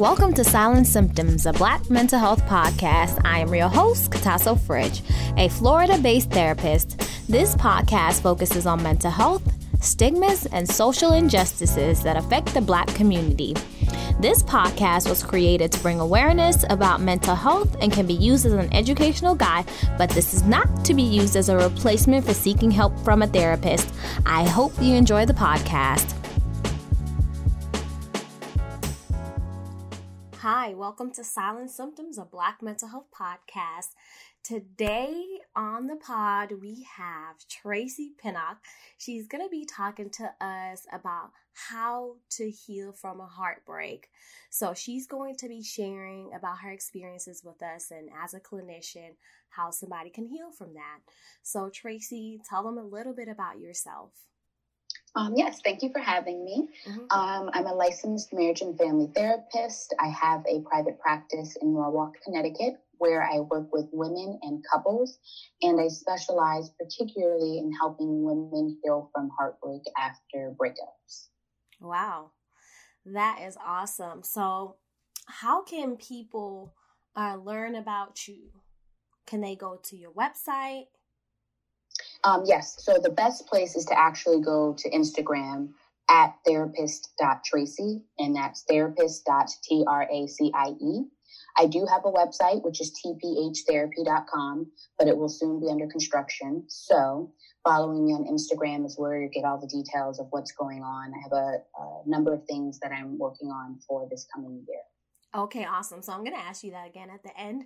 [0.00, 3.20] Welcome to Silent Symptoms, a Black mental health podcast.
[3.22, 5.02] I am your host, Katasso Fridge,
[5.36, 6.98] a Florida based therapist.
[7.28, 9.42] This podcast focuses on mental health,
[9.82, 13.54] stigmas, and social injustices that affect the Black community.
[14.20, 18.54] This podcast was created to bring awareness about mental health and can be used as
[18.54, 19.66] an educational guide,
[19.98, 23.26] but this is not to be used as a replacement for seeking help from a
[23.26, 23.92] therapist.
[24.24, 26.19] I hope you enjoy the podcast.
[30.62, 33.94] Hi, welcome to Silent Symptoms, a Black mental health podcast.
[34.44, 35.24] Today
[35.56, 38.58] on the pod, we have Tracy Pinnock.
[38.98, 41.30] She's going to be talking to us about
[41.70, 44.10] how to heal from a heartbreak.
[44.50, 49.12] So, she's going to be sharing about her experiences with us and as a clinician,
[49.48, 50.98] how somebody can heal from that.
[51.42, 54.10] So, Tracy, tell them a little bit about yourself.
[55.16, 56.68] Um, yes, thank you for having me.
[56.86, 57.00] Mm-hmm.
[57.10, 59.94] Um, I'm a licensed marriage and family therapist.
[59.98, 65.18] I have a private practice in Norwalk, Connecticut, where I work with women and couples,
[65.62, 71.28] and I specialize particularly in helping women heal from heartbreak after breakups.
[71.80, 72.32] Wow,
[73.04, 74.22] that is awesome.
[74.22, 74.76] So,
[75.26, 76.74] how can people
[77.16, 78.50] uh, learn about you?
[79.26, 80.86] Can they go to your website?
[82.24, 82.76] Um, yes.
[82.78, 85.70] So the best place is to actually go to Instagram
[86.08, 89.84] at therapist.tracie, and that's therapist.tracie.
[91.56, 94.66] I do have a website, which is tphtherapy.com,
[94.98, 96.64] but it will soon be under construction.
[96.68, 97.32] So
[97.64, 101.12] following me on Instagram is where you get all the details of what's going on.
[101.14, 104.80] I have a, a number of things that I'm working on for this coming year.
[105.34, 106.02] Okay, awesome.
[106.02, 107.64] So I'm going to ask you that again at the end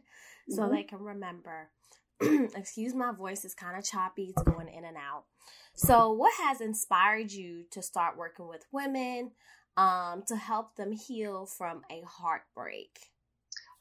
[0.51, 0.75] so mm-hmm.
[0.75, 1.71] they can remember.
[2.57, 5.25] excuse my voice is kind of choppy it's going in and out.
[5.75, 9.33] So what has inspired you to start working with women
[9.77, 12.99] um, to help them heal from a heartbreak?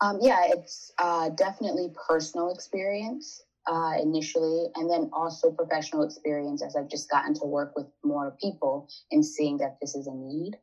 [0.01, 6.75] Um, yeah it's uh, definitely personal experience uh, initially and then also professional experience as
[6.75, 10.57] i've just gotten to work with more people and seeing that this is a need.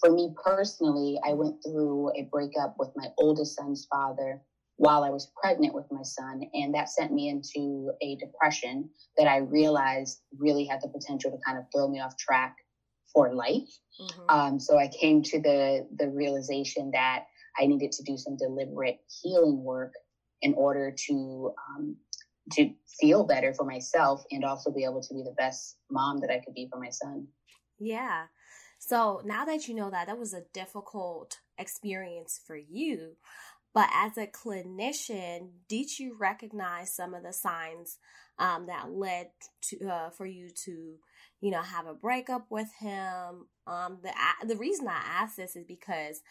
[0.00, 4.42] For me personally i went through a breakup with my oldest son's father
[4.76, 6.42] while I was pregnant with my son.
[6.52, 11.38] And that sent me into a depression that I realized really had the potential to
[11.44, 12.56] kind of throw me off track
[13.12, 13.68] for life.
[14.00, 14.28] Mm-hmm.
[14.28, 17.24] Um, so I came to the, the realization that
[17.58, 19.92] I needed to do some deliberate healing work
[20.42, 21.96] in order to, um,
[22.52, 22.70] to
[23.00, 26.40] feel better for myself and also be able to be the best mom that I
[26.44, 27.26] could be for my son.
[27.78, 28.24] Yeah.
[28.78, 33.16] So now that you know that that was a difficult experience for you,
[33.76, 37.98] but as a clinician, did you recognize some of the signs
[38.38, 39.26] um, that led
[39.64, 40.94] to uh, for you to,
[41.42, 43.48] you know, have a breakup with him?
[43.66, 44.14] Um, the
[44.46, 46.22] the reason I ask this is because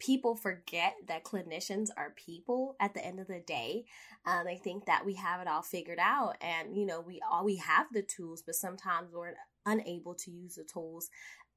[0.00, 3.84] people forget that clinicians are people at the end of the day
[4.26, 7.44] uh, they think that we have it all figured out and you know we all
[7.44, 9.34] we have the tools but sometimes we're
[9.66, 11.10] unable to use the tools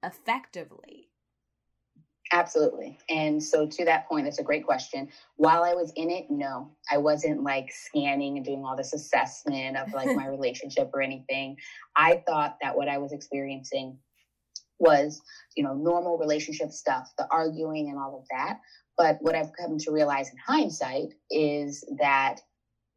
[0.04, 1.08] effectively
[2.34, 2.98] Absolutely.
[3.10, 5.08] And so to that point, that's a great question.
[5.38, 9.78] While I was in it, no, I wasn't like scanning and doing all this assessment
[9.78, 11.56] of like my relationship or anything.
[11.96, 13.98] I thought that what I was experiencing
[14.80, 15.22] was,
[15.56, 18.56] you know, normal relationship stuff, the arguing and all of that.
[18.98, 22.42] But what I've come to realize in hindsight is that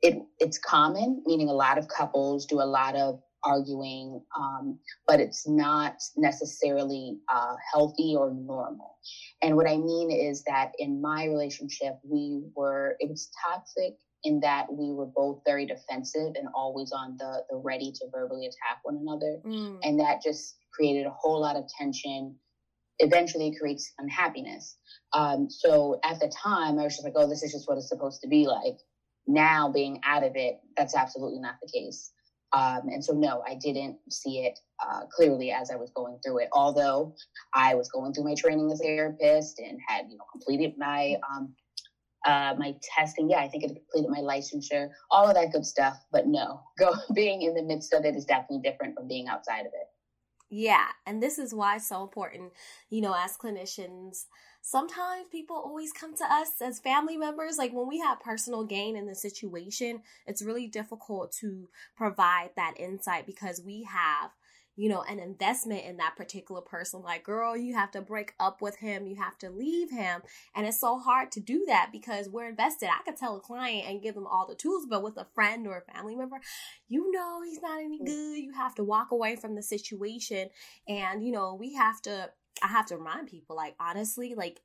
[0.03, 4.77] it it's common, meaning a lot of couples do a lot of arguing, um,
[5.07, 8.97] but it's not necessarily uh, healthy or normal.
[9.43, 14.41] And what I mean is that in my relationship, we were, it was toxic in
[14.41, 18.79] that we were both very defensive and always on the, the ready to verbally attack
[18.83, 19.39] one another.
[19.47, 19.79] Mm.
[19.83, 22.35] And that just created a whole lot of tension.
[22.99, 24.75] Eventually, it creates unhappiness.
[25.13, 27.89] Um, so at the time, I was just like, oh, this is just what it's
[27.89, 28.75] supposed to be like.
[29.29, 32.11] Now, being out of it, that's absolutely not the case.
[32.53, 36.39] Um, and so, no, I didn't see it uh, clearly as I was going through
[36.39, 36.49] it.
[36.53, 37.15] Although
[37.55, 41.17] I was going through my training as a therapist and had, you know, completed my
[41.31, 41.55] um,
[42.27, 43.31] uh, my testing.
[43.31, 45.97] Yeah, I think it completed my licensure, all of that good stuff.
[46.11, 49.61] But no, go being in the midst of it is definitely different from being outside
[49.61, 49.89] of it.
[50.49, 52.53] Yeah, and this is why it's so important,
[52.89, 54.27] you know, as clinicians
[54.67, 57.57] sometimes people always come to us as family members.
[57.57, 62.75] Like when we have personal gain in the situation, it's really difficult to provide that
[62.77, 64.33] insight because we have
[64.79, 67.01] you know, an investment in that particular person.
[67.01, 70.21] Like, girl, you have to break up with him, you have to leave him.
[70.55, 72.91] And it's so hard to do that because we're invested.
[72.91, 75.67] I could tell a client and give them all the tools, but with a friend
[75.67, 76.37] or a family member,
[76.89, 78.05] you know, he's not any mm.
[78.05, 78.37] good.
[78.37, 80.51] You have to walk away from the situation.
[80.87, 82.29] And, you know, we have to
[82.63, 84.61] I have to remind people, like, honestly, like,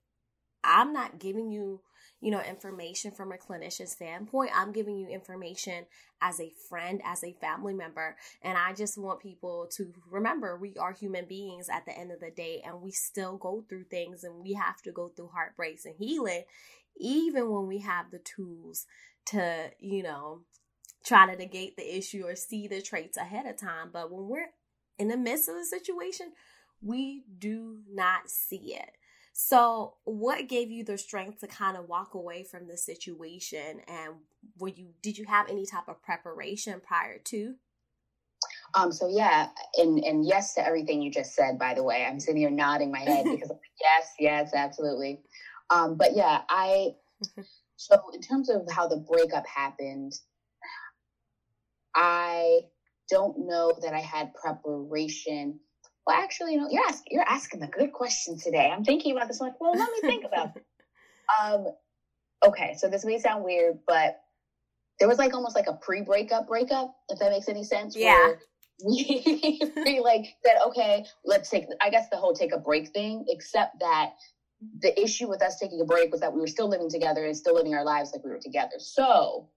[0.63, 1.81] I'm not giving you
[2.21, 4.51] you know, information from a clinician standpoint.
[4.53, 5.85] I'm giving you information
[6.21, 8.15] as a friend, as a family member.
[8.43, 12.19] And I just want people to remember we are human beings at the end of
[12.19, 15.85] the day and we still go through things and we have to go through heartbreaks
[15.85, 16.43] and healing,
[16.99, 18.85] even when we have the tools
[19.25, 20.41] to, you know,
[21.03, 23.89] try to negate the issue or see the traits ahead of time.
[23.91, 24.51] But when we're
[24.99, 26.33] in the midst of the situation,
[26.81, 28.91] we do not see it.
[29.33, 33.81] So, what gave you the strength to kind of walk away from the situation?
[33.87, 34.15] And
[34.57, 37.55] were you did you have any type of preparation prior to?
[38.73, 41.57] Um, so yeah, and and yes to everything you just said.
[41.57, 43.51] By the way, I'm sitting here nodding my head because
[43.81, 45.21] yes, yes, absolutely.
[45.69, 46.95] Um, but yeah, I.
[47.77, 50.13] So in terms of how the breakup happened,
[51.95, 52.61] I
[53.09, 55.59] don't know that I had preparation
[56.05, 58.69] well, actually, you know, you're asking, you're asking a good question today.
[58.71, 59.39] I'm thinking about this.
[59.39, 60.63] I'm like, well, let me think about it.
[61.41, 61.67] Um,
[62.45, 64.19] okay, so this may sound weird, but
[64.99, 67.95] there was like almost like a pre-breakup breakup, if that makes any sense.
[67.95, 68.33] Yeah.
[68.85, 71.67] We, we like said, okay, let's take.
[71.79, 74.09] I guess the whole take a break thing, except that
[74.81, 77.35] the issue with us taking a break was that we were still living together and
[77.37, 78.75] still living our lives like we were together.
[78.77, 79.47] So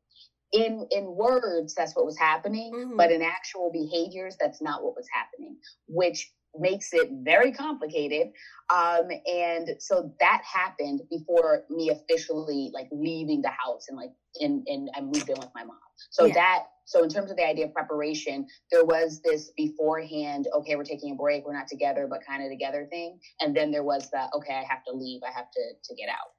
[0.54, 2.96] in in words that's what was happening mm-hmm.
[2.96, 5.56] but in actual behaviors that's not what was happening
[5.88, 8.28] which makes it very complicated
[8.72, 14.10] um and so that happened before me officially like leaving the house and like
[14.40, 15.76] in and i moved in with my mom
[16.10, 16.34] so yeah.
[16.34, 20.84] that so in terms of the idea of preparation there was this beforehand okay we're
[20.84, 24.08] taking a break we're not together but kind of together thing and then there was
[24.10, 26.30] the okay i have to leave i have to to get out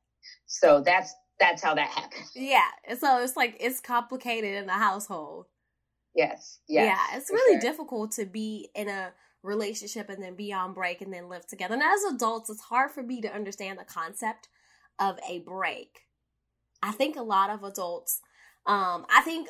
[0.46, 2.26] so that's that's how that happened.
[2.36, 2.68] Yeah.
[2.98, 5.48] So it's like it's complicated in the household.
[6.14, 6.60] Yes.
[6.68, 7.18] yes yeah.
[7.18, 7.72] It's really sure.
[7.72, 9.12] difficult to be in a
[9.44, 11.74] relationship and then be on break and then live together.
[11.74, 14.48] And as adults, it's hard for me to understand the concept
[15.00, 16.02] of a break.
[16.82, 18.22] I think a lot of adults,
[18.66, 19.50] um, I think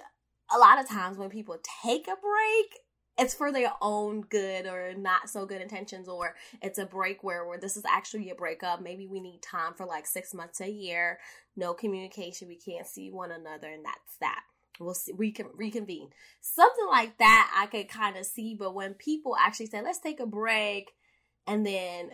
[0.53, 2.79] a lot of times when people take a break,
[3.17, 7.45] it's for their own good or not so good intentions or it's a break where,
[7.45, 8.81] where this is actually a breakup.
[8.81, 11.19] Maybe we need time for like six months a year.
[11.55, 12.47] No communication.
[12.47, 14.41] We can't see one another and that's that.
[14.79, 16.09] We'll see we can reconvene.
[16.41, 20.19] Something like that i could kind of see but when people actually say let's take
[20.19, 20.91] a break
[21.47, 22.11] and then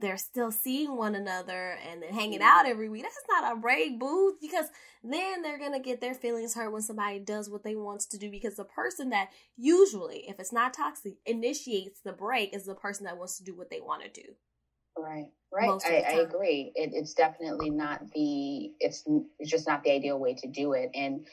[0.00, 3.02] they're still seeing one another and then hanging out every week.
[3.02, 4.66] That's not a break, boo, because
[5.02, 8.30] then they're gonna get their feelings hurt when somebody does what they want to do.
[8.30, 13.04] Because the person that usually, if it's not toxic, initiates the break is the person
[13.04, 14.28] that wants to do what they want to do.
[14.96, 15.80] Right, right.
[15.86, 16.72] I, I, agree.
[16.74, 18.72] It, it's definitely not the.
[18.80, 19.04] It's
[19.38, 20.90] it's just not the ideal way to do it.
[20.94, 21.26] And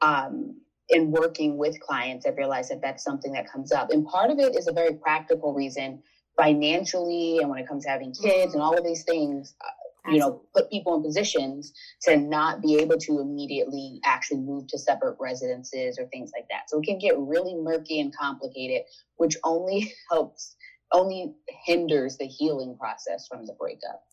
[0.00, 3.90] um, in working with clients, I've realized that that's something that comes up.
[3.90, 6.02] And part of it is a very practical reason
[6.36, 10.18] financially and when it comes to having kids and all of these things uh, you
[10.18, 15.16] know put people in positions to not be able to immediately actually move to separate
[15.20, 16.68] residences or things like that.
[16.68, 18.82] So it can get really murky and complicated
[19.16, 20.56] which only helps
[20.92, 21.34] only
[21.64, 24.04] hinders the healing process from the breakup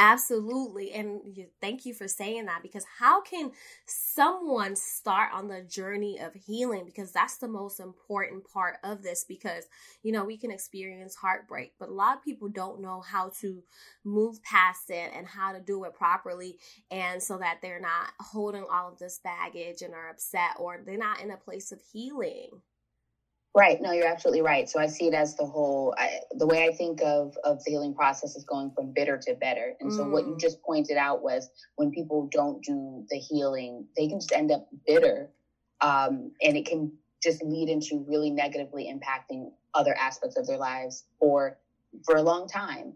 [0.00, 0.92] Absolutely.
[0.92, 1.20] And
[1.60, 3.50] thank you for saying that because how can
[3.84, 6.84] someone start on the journey of healing?
[6.86, 9.24] Because that's the most important part of this.
[9.24, 9.64] Because,
[10.04, 13.64] you know, we can experience heartbreak, but a lot of people don't know how to
[14.04, 16.58] move past it and how to do it properly.
[16.92, 20.96] And so that they're not holding all of this baggage and are upset or they're
[20.96, 22.62] not in a place of healing.
[23.56, 23.80] Right.
[23.80, 24.68] No, you're absolutely right.
[24.68, 27.72] So I see it as the whole, I, the way I think of, of the
[27.72, 29.74] healing process is going from bitter to better.
[29.80, 29.96] And mm.
[29.96, 30.40] so what you mm.
[30.40, 34.64] just pointed out was when people don't do the healing, they can just end up
[34.86, 35.30] bitter.
[35.80, 41.04] Um, and it can just lead into really negatively impacting other aspects of their lives
[41.18, 41.56] for,
[42.04, 42.94] for a long time.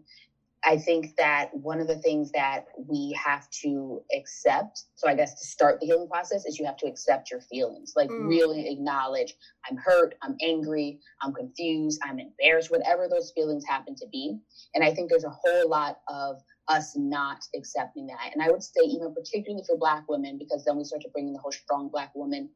[0.65, 5.33] I think that one of the things that we have to accept, so I guess
[5.33, 7.93] to start the healing process, is you have to accept your feelings.
[7.95, 8.27] Like, mm.
[8.27, 9.35] really acknowledge
[9.69, 14.37] I'm hurt, I'm angry, I'm confused, I'm embarrassed, whatever those feelings happen to be.
[14.73, 16.37] And I think there's a whole lot of
[16.69, 18.31] us not accepting that.
[18.33, 21.27] And I would say, even particularly for Black women, because then we start to bring
[21.27, 22.49] in the whole strong Black woman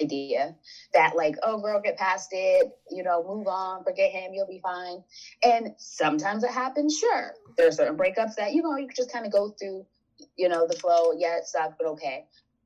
[0.00, 0.54] idea
[0.94, 4.60] that like oh girl get past it you know move on forget him you'll be
[4.62, 5.02] fine.
[5.42, 9.26] And sometimes it happens sure there are certain breakups that you know you just kind
[9.26, 9.84] of go through
[10.36, 12.24] you know the flow yeah it sucked but okay.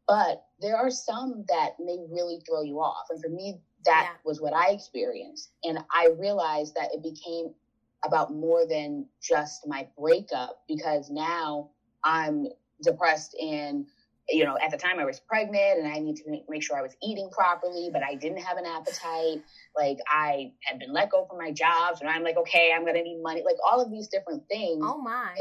[0.08, 4.16] But there are some that may really throw you off and for me that yeah.
[4.24, 5.50] was what i experienced.
[5.64, 7.50] And i realized that it became
[8.04, 11.68] about more than just my breakup because now
[12.04, 12.46] i'm
[12.82, 13.86] depressed and
[14.32, 16.82] you know, at the time I was pregnant and I need to make, sure I
[16.82, 19.42] was eating properly, but I didn't have an appetite.
[19.76, 21.98] Like I had been let go from my job.
[21.98, 23.42] So I'm like, okay, I'm going to need money.
[23.44, 24.82] Like all of these different things.
[24.82, 25.36] Oh my.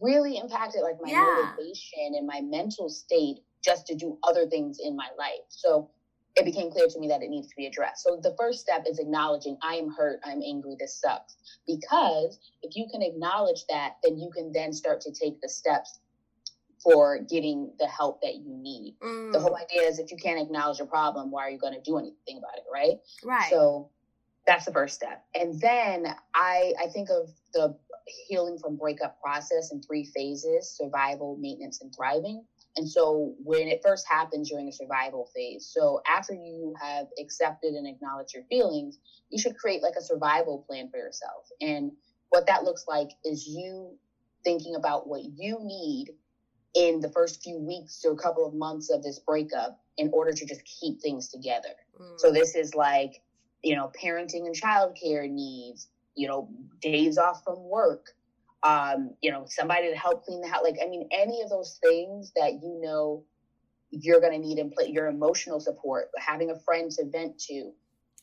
[0.00, 1.54] really impacted like my yeah.
[1.56, 5.44] motivation and my mental state just to do other things in my life.
[5.48, 5.90] So
[6.36, 8.04] it became clear to me that it needs to be addressed.
[8.04, 11.36] So the first step is acknowledging I am hurt, I'm angry, this sucks.
[11.66, 15.98] Because if you can acknowledge that, then you can then start to take the steps
[16.82, 18.94] for getting the help that you need.
[19.02, 19.32] Mm.
[19.32, 21.80] The whole idea is if you can't acknowledge a problem, why are you going to
[21.80, 22.96] do anything about it, right?
[23.24, 23.50] Right.
[23.50, 23.88] So
[24.46, 25.20] that's the first step.
[25.34, 27.74] And then I I think of the
[28.26, 32.42] healing from breakup process in three phases: survival, maintenance, and thriving.
[32.76, 37.74] And so when it first happens during the survival phase, so after you have accepted
[37.74, 38.98] and acknowledged your feelings,
[39.30, 41.44] you should create like a survival plan for yourself.
[41.60, 41.90] And
[42.30, 43.96] what that looks like is you
[44.44, 46.12] thinking about what you need
[46.78, 50.32] in the first few weeks to a couple of months of this breakup in order
[50.32, 51.74] to just keep things together.
[52.00, 52.20] Mm.
[52.20, 53.20] So this is like,
[53.64, 56.46] you know, parenting and childcare needs, you know,
[56.80, 58.12] days off from work,
[58.62, 60.62] um, you know, somebody to help clean the house.
[60.62, 63.24] Like, I mean, any of those things that you know
[63.90, 67.72] you're going to need in play, your emotional support, having a friend to vent to,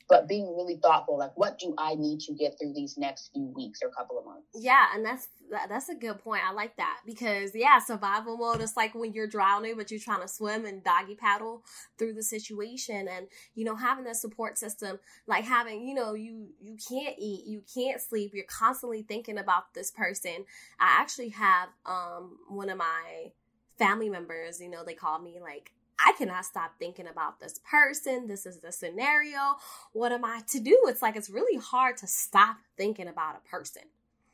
[0.08, 3.52] but being really thoughtful like what do i need to get through these next few
[3.56, 4.48] weeks or couple of months?
[4.54, 5.28] Yeah and that's
[5.70, 6.42] that's a good point.
[6.48, 10.22] I like that because yeah survival mode is like when you're drowning but you're trying
[10.22, 11.64] to swim and doggy paddle
[11.98, 13.08] through the situation.
[13.08, 17.46] And you know having that support system like having you know you you can't eat
[17.46, 20.46] you can't sleep you're constantly thinking about this person.
[20.80, 23.32] I actually have um one of my
[23.78, 28.28] family members you know they call me like I cannot stop thinking about this person.
[28.28, 29.56] This is the scenario.
[29.94, 30.78] What am I to do?
[30.88, 33.84] It's like it's really hard to stop thinking about a person,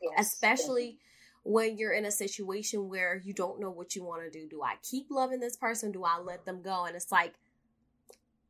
[0.01, 0.27] yes.
[0.27, 0.97] especially
[1.43, 4.47] when you're in a situation where you don't know what you want to do.
[4.47, 5.91] Do I keep loving this person?
[5.91, 6.85] Do I let them go?
[6.85, 7.33] And it's like,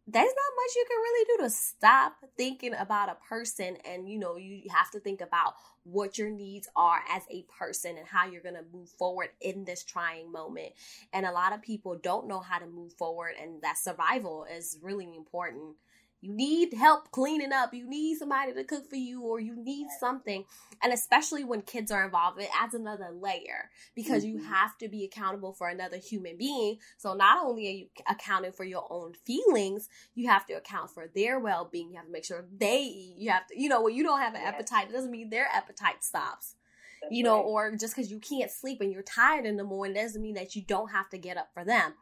[0.08, 4.18] there's not much you can really do to stop thinking about a person and you
[4.18, 5.54] know you have to think about
[5.84, 9.66] what your needs are as a person and how you're going to move forward in
[9.66, 10.74] this trying moment.
[11.12, 14.78] And a lot of people don't know how to move forward and that survival is
[14.82, 15.76] really important
[16.22, 19.88] you need help cleaning up, you need somebody to cook for you, or you need
[20.00, 20.46] something.
[20.84, 24.38] And especially when kids are involved, it adds another layer because mm-hmm.
[24.38, 26.78] you have to be accountable for another human being.
[26.98, 31.10] So not only are you accounting for your own feelings, you have to account for
[31.14, 31.90] their well being.
[31.90, 33.16] You have to make sure they eat.
[33.18, 35.48] You have to, you know, when you don't have an appetite, it doesn't mean their
[35.52, 36.56] appetite stops.
[37.02, 37.46] That's you know, right.
[37.46, 40.56] or just because you can't sleep and you're tired in the morning doesn't mean that
[40.56, 41.94] you don't have to get up for them.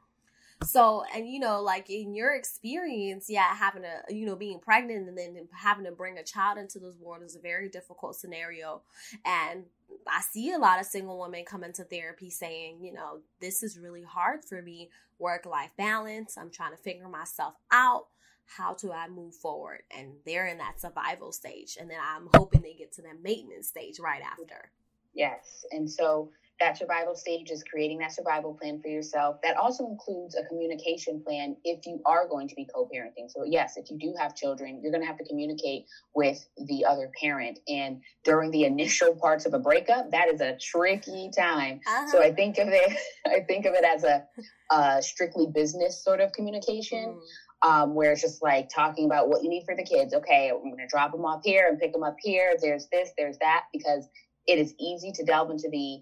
[0.63, 5.07] So, and you know, like in your experience, yeah, having a, you know, being pregnant
[5.07, 8.81] and then having to bring a child into this world is a very difficult scenario.
[9.25, 9.63] And
[10.07, 13.79] I see a lot of single women come into therapy saying, you know, this is
[13.79, 16.37] really hard for me, work life balance.
[16.37, 18.07] I'm trying to figure myself out.
[18.45, 19.83] How do I move forward?
[19.95, 21.77] And they're in that survival stage.
[21.79, 24.71] And then I'm hoping they get to that maintenance stage right after.
[25.13, 25.65] Yes.
[25.71, 29.37] And so, that survival stage is creating that survival plan for yourself.
[29.43, 33.29] That also includes a communication plan if you are going to be co parenting.
[33.29, 36.85] So, yes, if you do have children, you're going to have to communicate with the
[36.85, 37.59] other parent.
[37.67, 41.79] And during the initial parts of a breakup, that is a tricky time.
[41.87, 42.07] Uh-huh.
[42.07, 44.23] So, I think of it, I think of it as a,
[44.71, 47.15] a strictly business sort of communication.
[47.15, 47.19] Mm.
[47.61, 50.13] Um, where it's just like talking about what you need for the kids.
[50.13, 52.53] Okay, I'm going to drop them off here and pick them up here.
[52.61, 54.07] There's this, there's that, because
[54.47, 56.01] it is easy to delve into the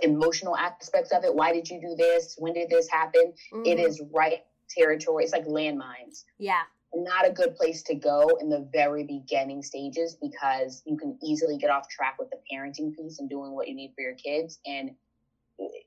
[0.00, 1.34] emotional aspects of it.
[1.34, 2.34] Why did you do this?
[2.38, 3.32] When did this happen?
[3.52, 3.66] Mm-hmm.
[3.66, 5.24] It is right territory.
[5.24, 6.24] It's like landmines.
[6.38, 6.62] Yeah.
[6.94, 11.56] Not a good place to go in the very beginning stages because you can easily
[11.56, 14.58] get off track with the parenting piece and doing what you need for your kids
[14.66, 14.90] and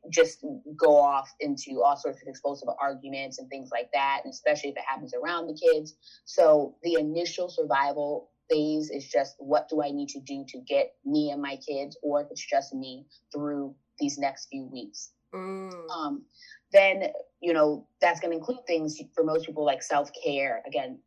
[0.10, 0.46] just
[0.78, 4.78] go off into all sorts of explosive arguments and things like that, and especially if
[4.78, 5.96] it happens around the kids.
[6.26, 10.94] So the initial survival phase is just what do I need to do to get
[11.04, 15.12] me and my kids, or if it's just me, through these next few weeks.
[15.34, 15.90] Mm.
[15.90, 16.24] Um,
[16.72, 17.10] then,
[17.42, 20.62] you know, that's going to include things for most people like self care.
[20.68, 21.00] Again,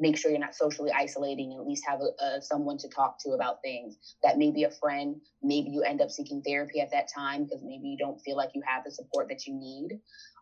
[0.00, 3.18] make sure you're not socially isolating and at least have a, a, someone to talk
[3.20, 3.96] to about things.
[4.22, 5.16] That may be a friend.
[5.42, 8.50] Maybe you end up seeking therapy at that time because maybe you don't feel like
[8.54, 9.98] you have the support that you need.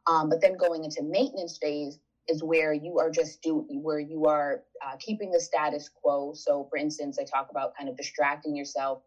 [0.07, 1.99] Um, but then going into maintenance phase
[2.29, 6.33] is where you are just do where you are uh, keeping the status quo.
[6.35, 9.03] So, for instance, I talk about kind of distracting yourself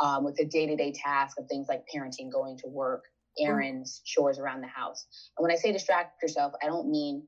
[0.00, 3.04] um, with the day to day task of things like parenting, going to work,
[3.40, 3.46] mm.
[3.46, 5.06] errands, chores around the house.
[5.36, 7.22] And when I say distract yourself, I don't mean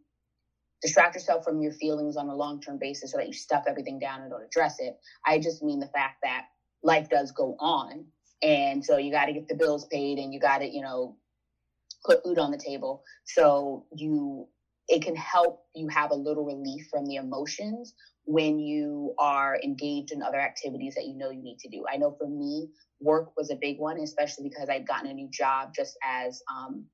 [0.83, 3.99] distract yourself from your feelings on a long term basis so that you stuff everything
[3.99, 4.97] down and don't address it.
[5.27, 6.45] I just mean the fact that
[6.83, 8.05] life does go on.
[8.43, 11.17] And so you got to get the bills paid and you got to, you know,
[12.05, 13.03] put food on the table.
[13.25, 14.49] So you
[14.89, 20.13] it can help you have a little relief from the emotions when you are engaged
[20.13, 21.85] in other activities that you know you need to do.
[21.93, 22.69] I know for me,
[23.01, 26.87] work was a big one, especially because I'd gotten a new job just as um,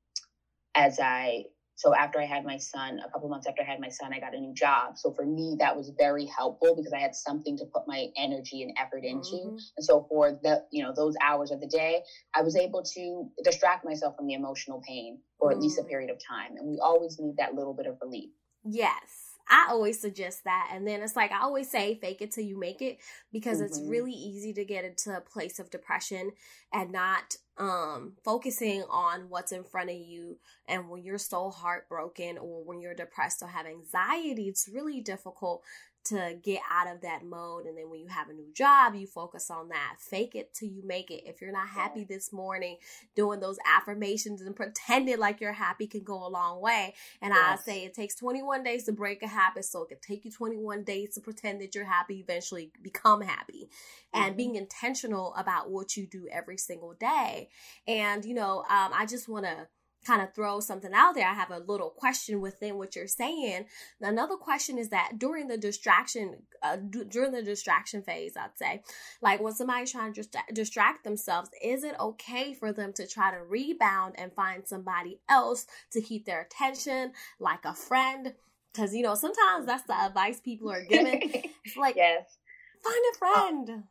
[0.74, 3.88] as I so after I had my son, a couple months after I had my
[3.88, 4.96] son, I got a new job.
[4.96, 8.62] So for me, that was very helpful because I had something to put my energy
[8.62, 9.36] and effort into.
[9.36, 9.56] Mm-hmm.
[9.76, 12.02] And so for the, you know, those hours of the day,
[12.34, 15.58] I was able to distract myself from the emotional pain for mm-hmm.
[15.58, 15.88] at least a mm.
[15.88, 16.56] period of time.
[16.56, 18.30] And we always need that little bit of relief.
[18.64, 19.21] Yes.
[19.48, 20.70] I always suggest that.
[20.72, 22.98] And then it's like I always say, fake it till you make it
[23.32, 23.66] because mm-hmm.
[23.66, 26.32] it's really easy to get into a place of depression
[26.72, 32.38] and not um focusing on what's in front of you and when you're so heartbroken
[32.38, 35.62] or when you're depressed or have anxiety it's really difficult
[36.04, 37.66] to get out of that mode.
[37.66, 39.96] And then when you have a new job, you focus on that.
[39.98, 41.22] Fake it till you make it.
[41.26, 42.76] If you're not happy this morning,
[43.14, 46.94] doing those affirmations and pretending like you're happy can go a long way.
[47.20, 47.60] And yes.
[47.60, 49.64] I say it takes 21 days to break a habit.
[49.64, 53.68] So it can take you 21 days to pretend that you're happy, eventually become happy.
[54.14, 54.24] Mm-hmm.
[54.24, 57.48] And being intentional about what you do every single day.
[57.86, 59.68] And, you know, um, I just want to
[60.04, 63.66] kind of throw something out there, I have a little question within what you're saying.
[64.00, 68.82] Another question is that during the distraction, uh, d- during the distraction phase, I'd say,
[69.20, 73.30] like when somebody's trying to dist- distract themselves, is it okay for them to try
[73.30, 78.34] to rebound and find somebody else to keep their attention, like a friend?
[78.72, 81.44] Because you know sometimes that's the advice people are giving.
[81.64, 82.38] It's like, yes,
[82.82, 83.84] find a friend.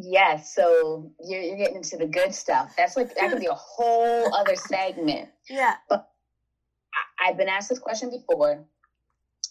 [0.00, 2.74] Yes, so you're, you're getting into the good stuff.
[2.76, 5.28] That's like that could be a whole other segment.
[5.50, 5.74] Yeah.
[5.88, 6.08] But
[6.94, 8.64] I, I've been asked this question before,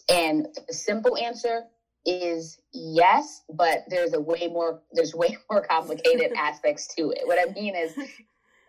[0.08, 1.64] and the simple answer
[2.06, 7.22] is yes, but there's a way more there's way more complicated aspects to it.
[7.24, 7.94] What I mean is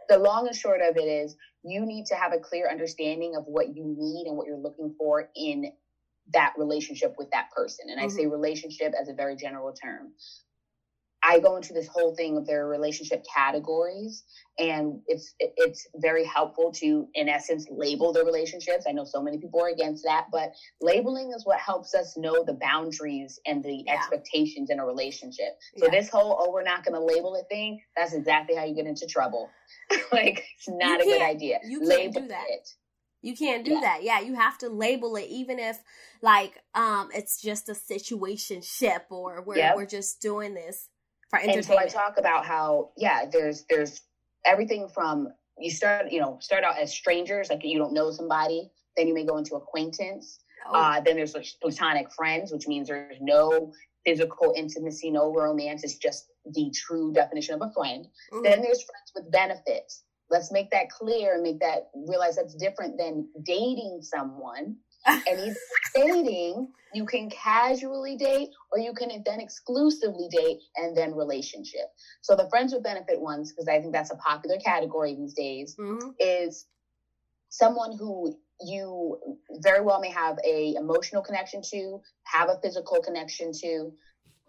[0.09, 3.45] the long and short of it is you need to have a clear understanding of
[3.45, 5.71] what you need and what you're looking for in
[6.33, 7.85] that relationship with that person.
[7.89, 8.05] And mm-hmm.
[8.05, 8.33] I say mm-hmm.
[8.33, 10.11] relationship as a very general term.
[11.23, 14.23] I go into this whole thing of their relationship categories,
[14.57, 18.85] and it's it's very helpful to, in essence, label the relationships.
[18.87, 22.43] I know so many people are against that, but labeling is what helps us know
[22.45, 23.93] the boundaries and the yeah.
[23.93, 25.57] expectations in a relationship.
[25.77, 25.91] So yeah.
[25.91, 28.85] this whole "oh, we're not going to label it" thing, that's exactly how you get
[28.85, 29.49] into trouble.
[30.11, 31.59] like it's not a good idea.
[31.65, 32.45] You can't label do that.
[32.49, 32.69] It.
[33.21, 33.81] You can't do yeah.
[33.81, 34.03] that.
[34.03, 35.79] Yeah, you have to label it even if
[36.21, 39.75] like um it's just a situation ship or we're yep.
[39.75, 40.88] we're just doing this
[41.29, 41.69] for entertainment.
[41.81, 44.01] And so I talk about how yeah, there's there's
[44.45, 48.69] everything from you start you know start out as strangers like you don't know somebody,
[48.97, 50.39] then you may go into acquaintance.
[50.67, 50.73] Oh.
[50.73, 53.71] Uh, then there's like platonic friends, which means there's no
[54.05, 55.83] physical intimacy, no romance.
[55.83, 58.07] It's just the true definition of a friend.
[58.43, 60.03] Then there's friends with benefits.
[60.29, 64.75] Let's make that clear and make that realize that's different than dating someone
[65.09, 65.55] and either
[65.95, 71.85] dating, you can casually date or you can then exclusively date and then relationship.
[72.21, 75.75] So the friends with benefit ones, because I think that's a popular category these days,
[75.79, 76.09] mm-hmm.
[76.19, 76.65] is
[77.49, 79.17] someone who you
[79.61, 83.91] very well may have a emotional connection to, have a physical connection to,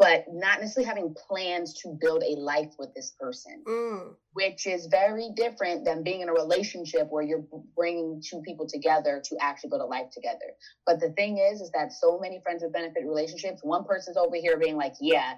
[0.00, 4.14] but not necessarily having plans to build a life with this person, mm.
[4.32, 7.44] which is very different than being in a relationship where you're
[7.76, 10.56] bringing two people together to actually build a life together.
[10.86, 14.36] But the thing is, is that so many friends with benefit relationships, one person's over
[14.36, 15.34] here being like, yeah,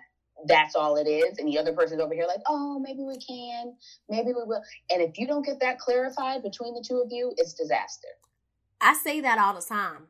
[0.46, 1.38] that's all it is.
[1.38, 3.74] And the other person's over here like, oh, maybe we can,
[4.08, 4.62] maybe we will.
[4.92, 8.08] And if you don't get that clarified between the two of you, it's disaster.
[8.80, 10.06] I say that all the time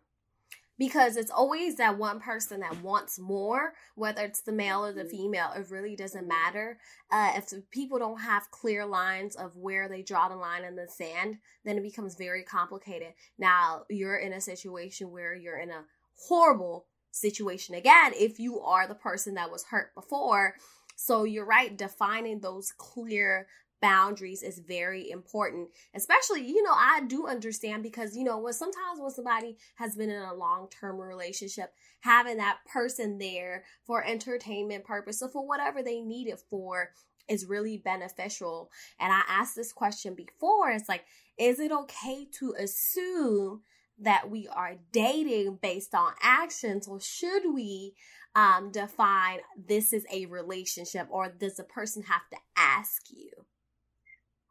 [0.79, 5.05] because it's always that one person that wants more, whether it's the male or the
[5.05, 5.51] female.
[5.57, 6.79] It really doesn't matter.
[7.11, 10.89] Uh, if people don't have clear lines of where they draw the line in the
[10.89, 13.13] sand, then it becomes very complicated.
[13.39, 15.85] Now, you're in a situation where you're in a
[16.29, 20.55] horrible situation again if you are the person that was hurt before.
[20.97, 23.47] So you're right, defining those clear
[23.83, 28.99] boundaries is very important especially you know i do understand because you know when sometimes
[28.99, 35.21] when somebody has been in a long-term relationship having that person there for entertainment purpose
[35.21, 36.91] or for whatever they need it for
[37.29, 38.71] is really beneficial.
[38.99, 41.05] And i asked this question before it's like
[41.39, 43.63] is it okay to assume
[43.99, 47.95] that we are dating based on actions or should we
[48.35, 53.31] um, define this is a relationship or does the person have to ask you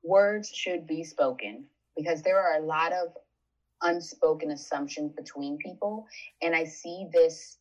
[0.04, 3.10] words should be spoken because there are a lot of
[3.82, 6.06] unspoken assumptions between people.
[6.42, 7.58] And I see this,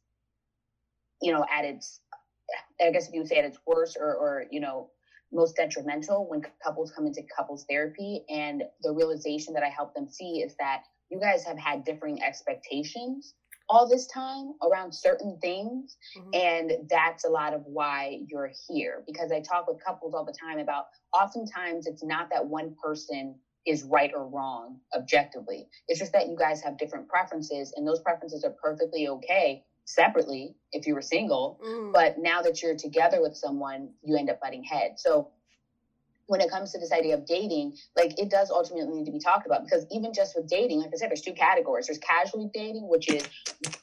[1.20, 2.00] you know, at its,
[2.80, 4.88] I guess if you would say at its worst or, or, you know,
[5.32, 8.22] most detrimental when couples come into couples therapy.
[8.28, 12.22] And the realization that I help them see is that you guys have had differing
[12.22, 13.34] expectations
[13.70, 15.96] all this time around certain things.
[16.18, 16.30] Mm-hmm.
[16.34, 19.02] And that's a lot of why you're here.
[19.06, 23.36] Because I talk with couples all the time about oftentimes it's not that one person
[23.66, 25.68] is right or wrong objectively.
[25.86, 30.54] It's just that you guys have different preferences and those preferences are perfectly okay separately
[30.72, 31.58] if you were single.
[31.64, 31.92] Mm.
[31.92, 35.02] But now that you're together with someone, you end up butting heads.
[35.02, 35.28] So
[36.30, 39.18] when it comes to this idea of dating, like it does ultimately need to be
[39.18, 41.88] talked about because even just with dating, like I said, there's two categories.
[41.88, 43.28] There's casually dating, which is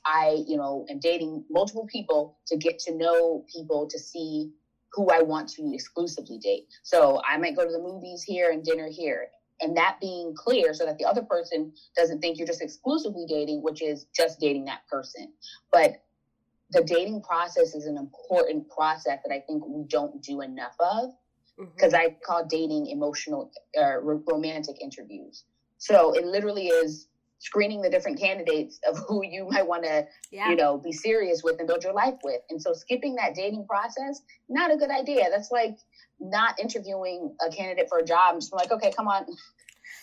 [0.05, 4.53] I, you know, am dating multiple people to get to know people to see
[4.93, 6.67] who I want to exclusively date.
[6.83, 9.27] So I might go to the movies here and dinner here.
[9.59, 13.61] And that being clear so that the other person doesn't think you're just exclusively dating,
[13.61, 15.33] which is just dating that person.
[15.73, 16.01] But
[16.71, 21.09] the dating process is an important process that I think we don't do enough of
[21.57, 22.11] because mm-hmm.
[22.11, 25.43] I call dating emotional, uh, romantic interviews.
[25.77, 27.07] So it literally is
[27.39, 30.49] screening the different candidates of who you might want to, yeah.
[30.49, 32.41] you know, be serious with and build your life with.
[32.49, 35.25] And so skipping that dating process, not a good idea.
[35.29, 35.77] That's like
[36.19, 38.33] not interviewing a candidate for a job.
[38.33, 39.25] I'm just like, okay, come on.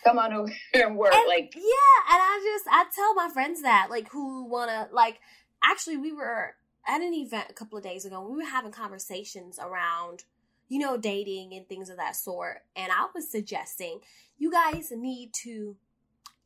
[0.04, 1.14] Come on over here and work.
[1.14, 5.18] And, like Yeah, and I just I tell my friends that, like who wanna like
[5.64, 6.54] actually we were
[6.86, 10.24] at an event a couple of days ago, we were having conversations around
[10.68, 12.58] you know, dating and things of that sort.
[12.76, 14.00] And I was suggesting
[14.38, 15.76] you guys need to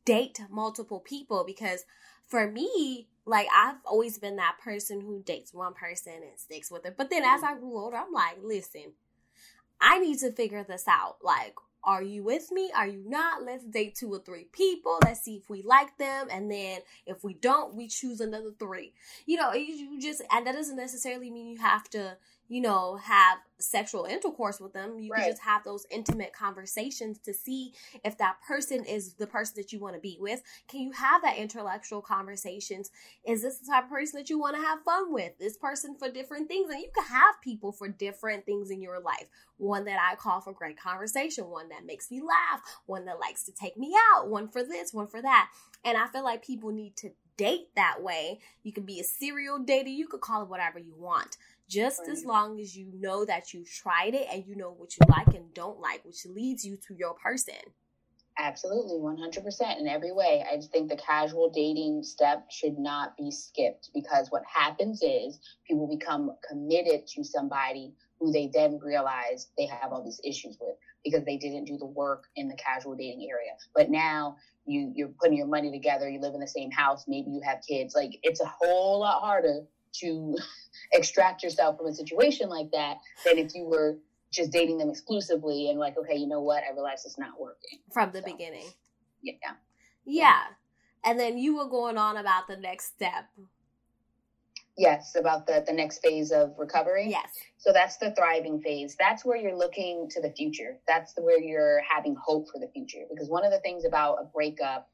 [0.05, 1.83] date multiple people because
[2.27, 6.85] for me, like I've always been that person who dates one person and sticks with
[6.85, 6.95] it.
[6.97, 7.45] But then as mm.
[7.45, 8.93] I grew older, I'm like, listen,
[9.81, 11.17] I need to figure this out.
[11.23, 12.71] Like, are you with me?
[12.75, 13.43] Are you not?
[13.43, 14.99] Let's date two or three people.
[15.03, 16.27] Let's see if we like them.
[16.29, 18.93] And then if we don't, we choose another three.
[19.25, 22.17] You know, you just, and that doesn't necessarily mean you have to,
[22.49, 24.97] you know, have sexual intercourse with them.
[24.97, 25.21] You right.
[25.21, 29.71] can just have those intimate conversations to see if that person is the person that
[29.71, 30.41] you want to be with.
[30.67, 32.89] Can you have that intellectual conversations?
[33.23, 35.37] Is this the type of person that you want to have fun with?
[35.37, 36.71] This person for different things.
[36.71, 39.29] And you can have people for different things in your life.
[39.57, 43.43] One that I call for great conversation, one that makes me laugh, one that likes
[43.43, 45.49] to take me out, one for this, one for that.
[45.85, 48.39] And I feel like people need to date that way.
[48.63, 51.37] You can be a serial dater, you could call it whatever you want
[51.69, 52.09] just right.
[52.09, 55.35] as long as you know that you tried it and you know what you like
[55.35, 57.55] and don't like, which leads you to your person.
[58.37, 60.45] Absolutely, 100% in every way.
[60.49, 65.39] I just think the casual dating step should not be skipped because what happens is
[65.67, 70.75] people become committed to somebody who they then realize they have all these issues with
[71.03, 73.51] because they didn't do the work in the casual dating area.
[73.75, 77.31] But now you you're putting your money together, you live in the same house, maybe
[77.31, 77.93] you have kids.
[77.93, 79.63] Like it's a whole lot harder
[80.01, 80.35] to
[80.91, 83.97] extract yourself from a situation like that than if you were
[84.31, 86.63] just dating them exclusively and like, okay, you know what?
[86.63, 88.65] I realize it's not working from the so, beginning.
[89.21, 89.33] Yeah.
[90.05, 90.41] Yeah.
[91.05, 93.25] And then you were going on about the next step.
[94.77, 97.07] Yes, about the, the next phase of recovery.
[97.09, 97.29] Yes.
[97.57, 98.95] So that's the thriving phase.
[98.97, 100.77] That's where you're looking to the future.
[100.87, 103.03] That's the, where you're having hope for the future.
[103.09, 104.89] Because one of the things about a breakup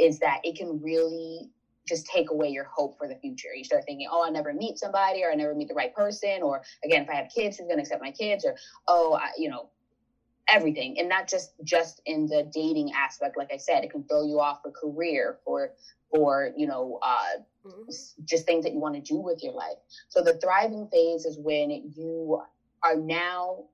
[0.00, 1.50] is that it can really
[1.86, 3.54] just take away your hope for the future.
[3.54, 6.42] You start thinking, oh, I'll never meet somebody, or I never meet the right person,
[6.42, 8.56] or again, if I have kids, who's going to accept my kids, or
[8.88, 9.68] oh, I, you know,
[10.48, 13.36] everything, and not just just in the dating aspect.
[13.36, 15.72] Like I said, it can throw you off for career, for
[16.10, 17.90] for you know, uh, mm-hmm.
[18.24, 19.78] just things that you want to do with your life.
[20.08, 22.42] So the thriving phase is when you
[22.82, 23.64] are now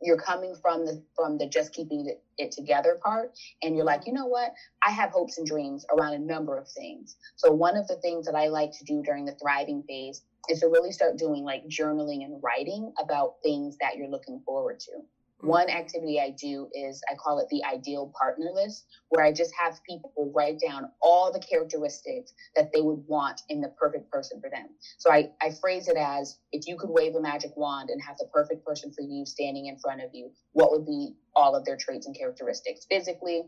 [0.00, 2.06] you're coming from the from the just keeping
[2.36, 3.32] it, together part.
[3.62, 4.52] And you're like you know what?
[4.86, 7.16] I have hopes and dreams around a number of things.
[7.36, 10.60] So one of the things that i like to do during the thriving phase is
[10.60, 14.92] to really start doing like journaling and writing about things that you're looking forward to
[15.40, 15.76] one mm-hmm.
[15.76, 19.80] activity I do is I call it the ideal partner list, where I just have
[19.88, 24.50] people write down all the characteristics that they would want in the perfect person for
[24.50, 24.68] them.
[24.98, 28.16] So I, I phrase it as if you could wave a magic wand and have
[28.18, 31.64] the perfect person for you standing in front of you, what would be all of
[31.64, 33.42] their traits and characteristics physically,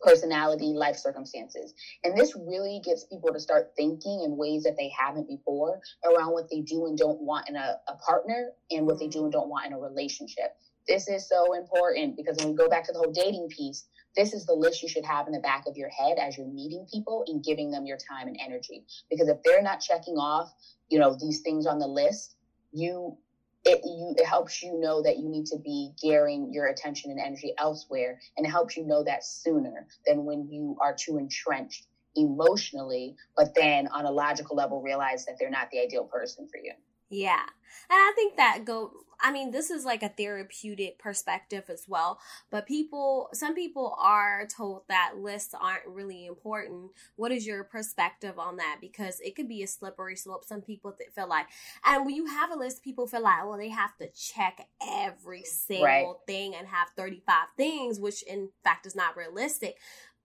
[0.00, 1.74] personality, life circumstances.
[2.04, 6.32] And this really gets people to start thinking in ways that they haven't before around
[6.32, 9.24] what they do and don't want in a, a partner and what they do mm-hmm.
[9.24, 10.56] and don't want in a relationship.
[10.86, 14.32] This is so important because when we go back to the whole dating piece, this
[14.32, 16.86] is the list you should have in the back of your head as you're meeting
[16.92, 18.84] people and giving them your time and energy.
[19.10, 20.52] Because if they're not checking off,
[20.88, 22.36] you know, these things on the list,
[22.72, 23.16] you
[23.64, 27.18] it you it helps you know that you need to be gearing your attention and
[27.18, 31.86] energy elsewhere and it helps you know that sooner than when you are too entrenched
[32.16, 36.58] emotionally, but then on a logical level realize that they're not the ideal person for
[36.62, 36.72] you.
[37.10, 37.44] Yeah.
[37.90, 38.92] And I think that go
[39.24, 42.18] I mean, this is like a therapeutic perspective as well.
[42.50, 46.90] But people, some people are told that lists aren't really important.
[47.16, 48.78] What is your perspective on that?
[48.82, 50.44] Because it could be a slippery slope.
[50.44, 51.46] Some people feel like,
[51.84, 55.44] and when you have a list, people feel like, well, they have to check every
[55.44, 56.06] single right.
[56.26, 59.76] thing and have 35 things, which in fact is not realistic.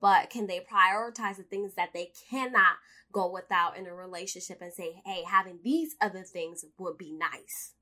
[0.02, 2.78] But can they prioritize the things that they cannot
[3.12, 7.74] go without in a relationship and say, hey, having these other things would be nice?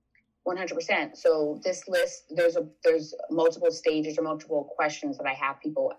[0.48, 1.18] 100%.
[1.18, 5.94] So this list, there's a there's multiple stages or multiple questions that I have people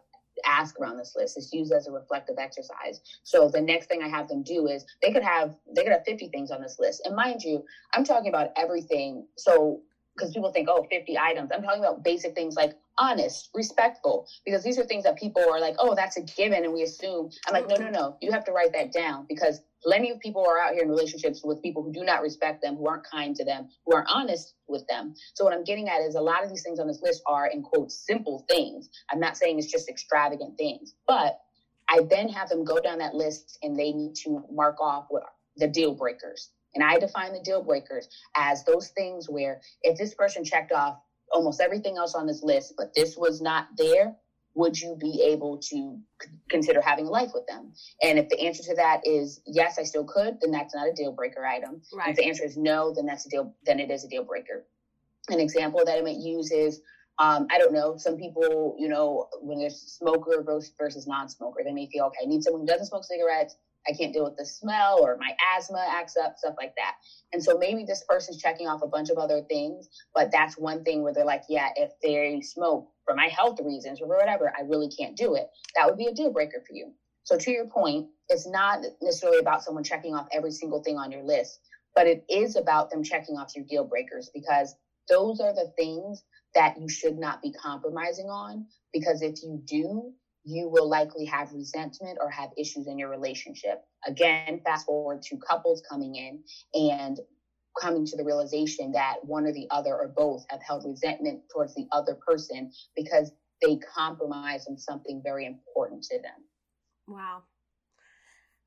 [0.45, 1.37] ask around this list.
[1.37, 3.01] It's used as a reflective exercise.
[3.23, 6.05] So the next thing I have them do is they could have they could have
[6.07, 7.03] 50 things on this list.
[7.05, 9.27] And mind you, I'm talking about everything.
[9.37, 9.83] So
[10.19, 11.51] because people think, oh, 50 items.
[11.53, 15.61] I'm talking about basic things like honest, respectful, because these are things that people are
[15.61, 17.31] like, oh, that's a given, and we assume.
[17.47, 18.17] I'm like, no, no, no.
[18.21, 21.41] You have to write that down because plenty of people are out here in relationships
[21.45, 24.55] with people who do not respect them, who aren't kind to them, who aren't honest
[24.67, 25.15] with them.
[25.35, 27.47] So what I'm getting at is a lot of these things on this list are
[27.47, 28.89] in quote simple things.
[29.13, 31.35] I'm not saying it's just extravagant things, but
[31.89, 35.23] I then have them go down that list and they need to mark off what
[35.57, 36.51] the deal breakers.
[36.75, 40.99] And I define the deal breakers as those things where if this person checked off
[41.33, 44.15] almost everything else on this list, but this was not there,
[44.55, 45.99] would you be able to
[46.49, 47.73] consider having a life with them?
[48.03, 50.93] And if the answer to that is yes, I still could, then that's not a
[50.93, 51.81] deal breaker item.
[51.95, 52.11] Right.
[52.11, 53.55] If the answer is no, then that's a deal.
[53.65, 54.65] Then it is a deal breaker.
[55.29, 56.81] An example that I might use is
[57.21, 57.97] um, I don't know.
[57.97, 62.19] Some people, you know, when there's smoker versus non-smoker, they may feel okay.
[62.23, 65.31] I need someone who doesn't smoke cigarettes I can't deal with the smell or my
[65.57, 66.93] asthma acts up, stuff like that.
[67.33, 70.83] And so maybe this person's checking off a bunch of other things, but that's one
[70.83, 74.63] thing where they're like, yeah, if they smoke for my health reasons or whatever, I
[74.63, 75.47] really can't do it.
[75.77, 76.93] That would be a deal breaker for you.
[77.25, 81.11] So to your point, it's not necessarily about someone checking off every single thing on
[81.11, 81.59] your list,
[81.95, 84.75] but it is about them checking off your deal breakers because
[85.09, 86.23] those are the things
[86.55, 88.65] that you should not be compromising on.
[88.93, 90.13] Because if you do,
[90.49, 93.83] you will likely have resentment or have issues in your relationship.
[94.07, 97.21] Again, fast forward to couples coming in and
[97.79, 101.75] coming to the realization that one or the other or both have held resentment towards
[101.75, 103.31] the other person because
[103.61, 106.47] they compromise on something very important to them.
[107.07, 107.43] Wow.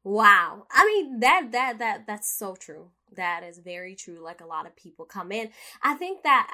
[0.04, 0.67] Wow.
[0.72, 2.91] I mean that that that that's so true.
[3.15, 4.20] That is very true.
[4.24, 5.50] Like a lot of people come in.
[5.82, 6.48] I think that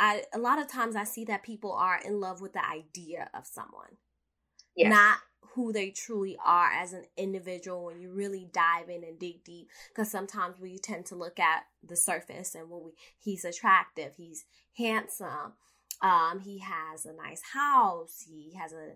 [0.00, 2.66] I I a lot of times I see that people are in love with the
[2.66, 3.98] idea of someone
[4.76, 4.90] yes.
[4.90, 5.18] not
[5.54, 9.68] who they truly are as an individual when you really dive in and dig deep
[9.88, 14.44] because sometimes we tend to look at the surface and when we he's attractive he's
[14.78, 15.52] handsome
[16.00, 18.92] um he has a nice house he has a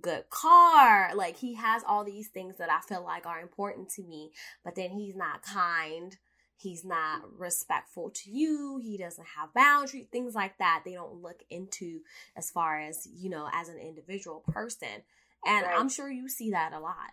[0.00, 4.02] good car like he has all these things that i feel like are important to
[4.02, 4.30] me
[4.64, 6.16] but then he's not kind
[6.64, 11.44] he's not respectful to you he doesn't have boundaries things like that they don't look
[11.50, 12.00] into
[12.36, 15.02] as far as you know as an individual person
[15.46, 15.78] and right.
[15.78, 17.12] i'm sure you see that a lot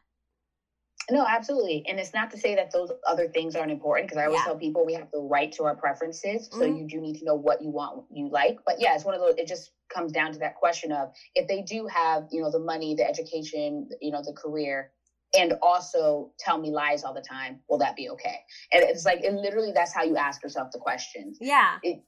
[1.09, 4.25] no absolutely and it's not to say that those other things aren't important because i
[4.25, 4.45] always yeah.
[4.45, 6.77] tell people we have the right to our preferences so mm-hmm.
[6.77, 9.19] you do need to know what you want you like but yeah it's one of
[9.19, 12.51] those it just comes down to that question of if they do have you know
[12.51, 14.91] the money the education you know the career
[15.37, 18.35] and also tell me lies all the time, will that be okay?
[18.71, 21.37] And it's like, and literally, that's how you ask yourself the questions.
[21.39, 21.77] Yeah.
[21.83, 21.99] It,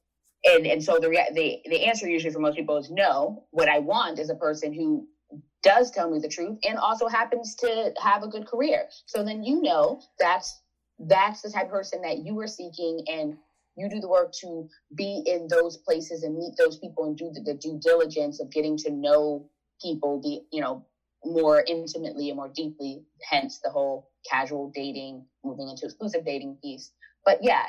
[0.46, 3.46] and and so the the the answer usually for most people is no.
[3.52, 5.08] What I want is a person who
[5.62, 8.86] does tell me the truth and also happens to have a good career.
[9.06, 10.62] So then you know that's
[11.00, 13.36] that's the type of person that you are seeking and
[13.76, 17.32] you do the work to be in those places and meet those people and do
[17.34, 19.50] the, the due diligence of getting to know
[19.82, 20.86] people be you know
[21.26, 26.92] more intimately and more deeply, hence the whole casual dating, moving into exclusive dating piece.
[27.26, 27.64] But yeah,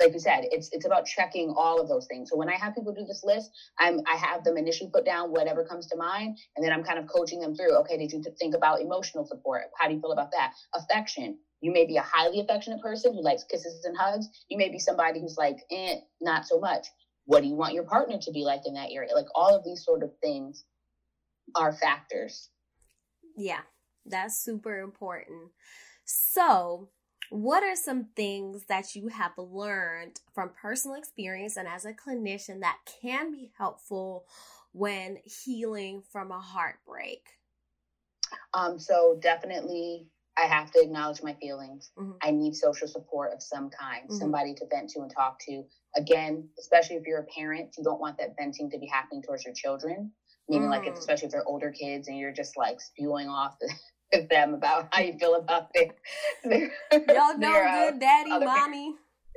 [0.00, 2.28] like you said, it's it's about checking all of those things.
[2.30, 5.30] So when I have people do this list, I'm I have them initially put down
[5.30, 7.76] whatever comes to mind, and then I'm kind of coaching them through.
[7.78, 9.62] Okay, did you think about emotional support?
[9.78, 10.52] How do you feel about that?
[10.74, 11.38] Affection.
[11.60, 14.28] You may be a highly affectionate person who likes kisses and hugs.
[14.48, 16.86] You may be somebody who's like, eh, not so much.
[17.24, 19.14] What do you want your partner to be like in that area?
[19.14, 20.64] Like all of these sort of things
[21.54, 22.50] are factors
[23.36, 23.60] yeah,
[24.04, 25.50] that's super important.
[26.04, 26.88] So,
[27.30, 32.60] what are some things that you have learned from personal experience and as a clinician
[32.60, 34.26] that can be helpful
[34.72, 37.26] when healing from a heartbreak?
[38.54, 41.90] Um, so definitely I have to acknowledge my feelings.
[41.98, 42.12] Mm-hmm.
[42.22, 44.18] I need social support of some kind, mm-hmm.
[44.18, 45.64] somebody to vent to and talk to.
[45.96, 49.44] Again, especially if you're a parent, you don't want that venting to be happening towards
[49.44, 50.12] your children
[50.48, 50.70] meaning mm.
[50.70, 53.54] like if, especially if they're older kids and you're just like spewing off
[54.12, 55.86] the, them about how you feel about their,
[56.44, 56.70] their
[57.08, 58.94] y'all know their, uh, good daddy mommy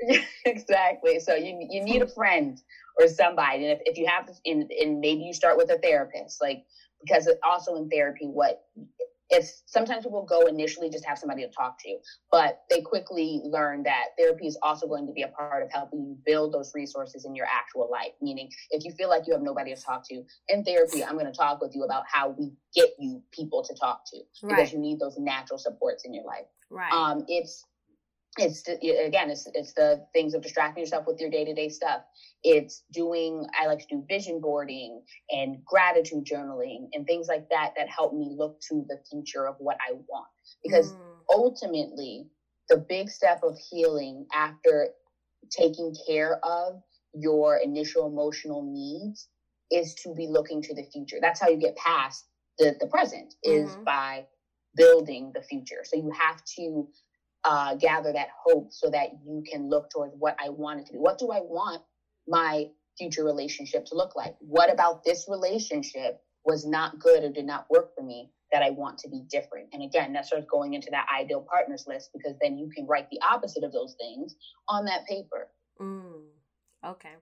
[0.45, 1.19] exactly.
[1.19, 2.57] So you you need a friend
[2.99, 6.41] or somebody, and if, if you have, and, and maybe you start with a therapist,
[6.41, 6.59] like
[7.01, 8.55] because also in therapy, what
[9.29, 11.97] it's sometimes people go initially just have somebody to talk to,
[12.31, 15.99] but they quickly learn that therapy is also going to be a part of helping
[15.99, 18.11] you build those resources in your actual life.
[18.21, 21.25] Meaning, if you feel like you have nobody to talk to in therapy, I'm going
[21.25, 24.79] to talk with you about how we get you people to talk to because you
[24.79, 26.45] need those natural supports in your life.
[26.71, 26.91] Right.
[26.91, 27.65] Um, it's
[28.37, 32.01] it's again it's it's the things of distracting yourself with your day-to-day stuff
[32.43, 37.73] it's doing i like to do vision boarding and gratitude journaling and things like that
[37.75, 40.27] that help me look to the future of what i want
[40.63, 40.99] because mm.
[41.31, 42.27] ultimately
[42.69, 44.89] the big step of healing after
[45.49, 46.81] taking care of
[47.15, 49.27] your initial emotional needs
[49.71, 52.25] is to be looking to the future that's how you get past
[52.59, 53.83] the, the present is mm-hmm.
[53.85, 54.25] by
[54.75, 56.87] building the future so you have to
[57.43, 60.93] uh, gather that hope so that you can look towards what I want it to
[60.93, 60.99] be.
[60.99, 61.81] What do I want
[62.27, 64.35] my future relationship to look like?
[64.39, 68.71] What about this relationship was not good or did not work for me that I
[68.71, 69.69] want to be different?
[69.73, 73.09] And again, that starts going into that ideal partners list because then you can write
[73.09, 74.35] the opposite of those things
[74.67, 75.47] on that paper.
[75.79, 76.25] Mm,
[76.85, 77.13] okay.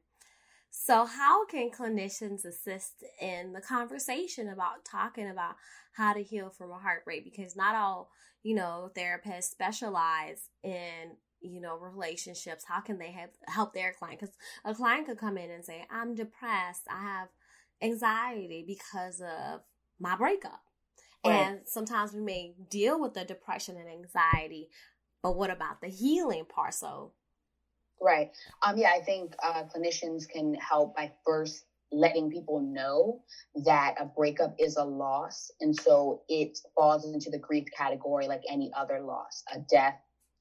[0.88, 5.56] So, how can clinicians assist in the conversation about talking about
[5.92, 7.26] how to heal from a heartbreak?
[7.26, 8.10] Because not all,
[8.42, 12.64] you know, therapists specialize in, you know, relationships.
[12.66, 14.22] How can they have, help their client?
[14.22, 16.84] Because a client could come in and say, I'm depressed.
[16.90, 17.28] I have
[17.82, 19.64] anxiety because of
[20.00, 20.62] my breakup.
[21.26, 21.34] Right.
[21.34, 24.70] And sometimes we may deal with the depression and anxiety,
[25.22, 26.76] but what about the healing part?
[26.76, 27.12] So,
[28.02, 28.28] Right.
[28.66, 33.18] Um, yeah, I think uh, clinicians can help by first letting people know
[33.66, 35.50] that a breakup is a loss.
[35.62, 39.96] And so it falls into the grief category like any other loss, a death,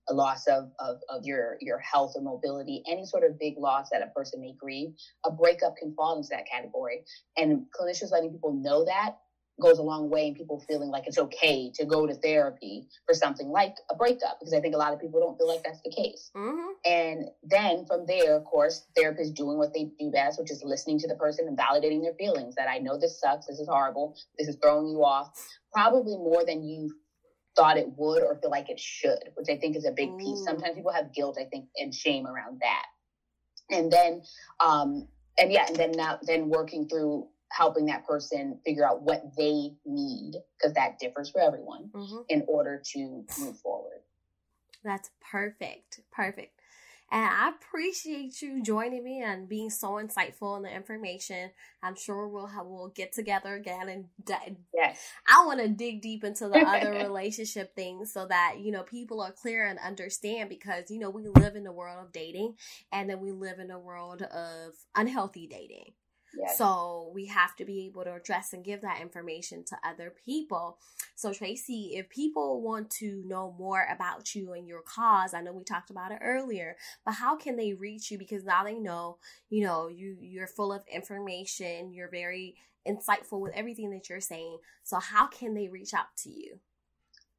[0.09, 3.89] a loss of, of, of your, your health or mobility, any sort of big loss
[3.93, 4.91] that a person may grieve.
[5.25, 7.03] A breakup can fall into that category.
[7.37, 9.13] And clinicians letting people know that
[9.61, 13.15] goes a long way in people feeling like it's okay to go to therapy for
[13.15, 15.81] something like a breakup because I think a lot of people don't feel like that's
[15.83, 16.31] the case.
[16.37, 16.73] Mm-hmm.
[16.85, 20.99] And then from there, of course, therapists doing what they do best, which is listening
[21.01, 24.17] to the person and validating their feelings that I know this sucks, this is horrible,
[24.39, 25.31] this is throwing you off,
[25.73, 26.95] probably more than you
[27.57, 30.19] thought it would or feel like it should, which I think is a big mm.
[30.19, 30.45] piece.
[30.45, 32.85] Sometimes people have guilt, I think, and shame around that.
[33.71, 34.23] And then,
[34.61, 39.23] um, and yeah, and then now, then working through helping that person figure out what
[39.37, 42.19] they need because that differs for everyone mm-hmm.
[42.29, 44.01] in order to move forward.
[44.85, 46.01] That's perfect.
[46.13, 46.57] Perfect.
[47.11, 51.51] And I appreciate you joining me and being so insightful in the information.
[51.81, 54.99] I'm sure we'll have, we'll get together again and yes.
[55.27, 59.21] I want to dig deep into the other relationship things so that you know people
[59.21, 62.57] are clear and understand because you know we live in the world of dating
[62.91, 65.93] and then we live in a world of unhealthy dating.
[66.57, 70.79] So we have to be able to address and give that information to other people.
[71.15, 75.53] So Tracy, if people want to know more about you and your cause, I know
[75.53, 78.19] we talked about it earlier, but how can they reach you?
[78.19, 83.53] Because now they know, you know, you you're full of information, you're very insightful with
[83.55, 84.59] everything that you're saying.
[84.85, 86.61] So how can they reach out to you?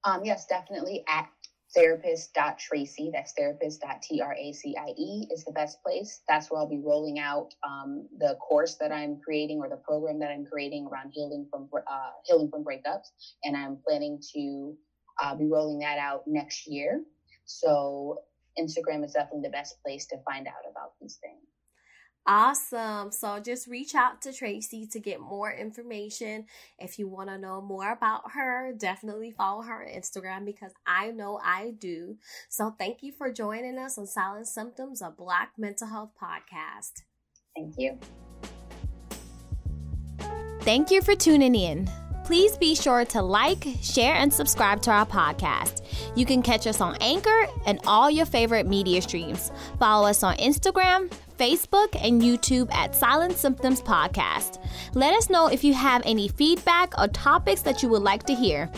[0.04, 1.28] Um, yes, definitely at
[1.74, 6.22] therapist.tracie, that's therapist.tracie is the best place.
[6.28, 10.20] That's where I'll be rolling out um, the course that I'm creating or the program
[10.20, 13.12] that I'm creating around healing from uh, healing from breakups,
[13.44, 14.76] and I'm planning to
[15.22, 17.02] uh, be rolling that out next year.
[17.46, 18.16] So
[18.60, 21.42] Instagram is definitely the best place to find out about these things.
[22.28, 23.10] Awesome.
[23.12, 26.46] So just reach out to Tracy to get more information.
[26.78, 31.12] If you want to know more about her, definitely follow her on Instagram because I
[31.12, 32.18] know I do.
[32.50, 37.04] So thank you for joining us on Silent Symptoms, a Black mental health podcast.
[37.56, 37.98] Thank you.
[40.62, 41.90] Thank you for tuning in.
[42.28, 45.82] Please be sure to like, share, and subscribe to our podcast.
[46.14, 49.50] You can catch us on Anchor and all your favorite media streams.
[49.80, 51.10] Follow us on Instagram,
[51.40, 54.62] Facebook, and YouTube at Silent Symptoms Podcast.
[54.94, 58.36] Let us know if you have any feedback or topics that you would like to
[58.36, 58.70] hear.